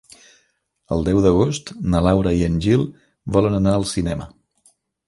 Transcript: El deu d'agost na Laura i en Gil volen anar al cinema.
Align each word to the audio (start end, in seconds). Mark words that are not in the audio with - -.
El 0.95 1.05
deu 1.09 1.19
d'agost 1.27 1.71
na 1.93 2.03
Laura 2.09 2.35
i 2.41 2.45
en 2.49 2.59
Gil 2.67 2.89
volen 3.39 3.61
anar 3.63 3.79
al 3.79 3.91
cinema. 3.97 4.33